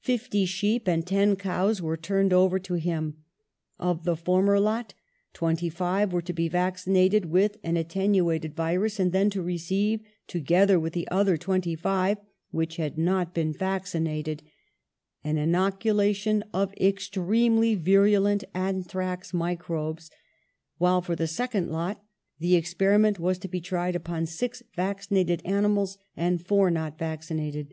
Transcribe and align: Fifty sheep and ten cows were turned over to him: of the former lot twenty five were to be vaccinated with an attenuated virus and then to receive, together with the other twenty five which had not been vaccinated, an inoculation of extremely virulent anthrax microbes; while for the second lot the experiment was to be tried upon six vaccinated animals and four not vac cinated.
Fifty 0.00 0.46
sheep 0.46 0.88
and 0.88 1.06
ten 1.06 1.36
cows 1.36 1.82
were 1.82 1.98
turned 1.98 2.32
over 2.32 2.58
to 2.58 2.76
him: 2.76 3.22
of 3.78 4.04
the 4.04 4.16
former 4.16 4.58
lot 4.58 4.94
twenty 5.34 5.68
five 5.68 6.14
were 6.14 6.22
to 6.22 6.32
be 6.32 6.48
vaccinated 6.48 7.26
with 7.26 7.58
an 7.62 7.76
attenuated 7.76 8.54
virus 8.56 8.98
and 8.98 9.12
then 9.12 9.28
to 9.28 9.42
receive, 9.42 10.00
together 10.28 10.80
with 10.80 10.94
the 10.94 11.06
other 11.10 11.36
twenty 11.36 11.74
five 11.76 12.16
which 12.52 12.76
had 12.76 12.96
not 12.96 13.34
been 13.34 13.52
vaccinated, 13.52 14.42
an 15.22 15.36
inoculation 15.36 16.42
of 16.54 16.72
extremely 16.78 17.74
virulent 17.74 18.44
anthrax 18.54 19.34
microbes; 19.34 20.10
while 20.78 21.02
for 21.02 21.14
the 21.14 21.26
second 21.26 21.68
lot 21.68 22.02
the 22.38 22.56
experiment 22.56 23.18
was 23.20 23.36
to 23.36 23.46
be 23.46 23.60
tried 23.60 23.94
upon 23.94 24.24
six 24.24 24.62
vaccinated 24.74 25.42
animals 25.44 25.98
and 26.16 26.46
four 26.46 26.70
not 26.70 26.96
vac 26.98 27.20
cinated. 27.20 27.72